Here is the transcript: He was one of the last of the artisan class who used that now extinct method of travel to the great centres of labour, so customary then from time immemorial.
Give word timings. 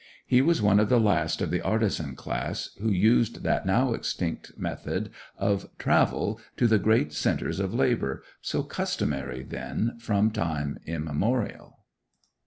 He 0.25 0.41
was 0.41 0.63
one 0.63 0.79
of 0.79 0.89
the 0.89 0.99
last 0.99 1.43
of 1.43 1.51
the 1.51 1.61
artisan 1.61 2.15
class 2.15 2.71
who 2.81 2.89
used 2.89 3.43
that 3.43 3.67
now 3.67 3.93
extinct 3.93 4.51
method 4.57 5.11
of 5.37 5.69
travel 5.77 6.41
to 6.57 6.65
the 6.65 6.79
great 6.79 7.13
centres 7.13 7.59
of 7.59 7.71
labour, 7.75 8.23
so 8.41 8.63
customary 8.63 9.43
then 9.43 9.99
from 9.99 10.31
time 10.31 10.79
immemorial. 10.87 11.81